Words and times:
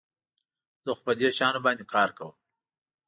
زه 0.83 0.89
خو 0.97 1.01
په 1.07 1.13
دې 1.19 1.29
شیانو 1.37 1.63
باندي 1.65 1.85
کار 1.93 2.09
کوم. 2.17 2.33